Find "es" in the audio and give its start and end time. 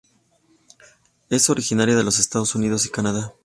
1.29-1.51